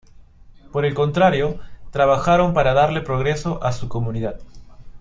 [0.71, 1.59] Por el contrario,
[1.91, 4.39] trabajaron para darle progreso a su comunidad.